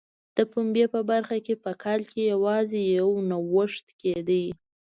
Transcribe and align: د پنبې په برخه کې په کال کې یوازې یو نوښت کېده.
د 0.35 0.37
پنبې 0.51 0.85
په 0.93 0.99
برخه 1.09 1.37
کې 1.45 1.53
په 1.63 1.71
کال 1.83 1.99
کې 2.11 2.21
یوازې 2.33 2.81
یو 2.97 3.09
نوښت 3.29 3.85
کېده. 4.01 4.43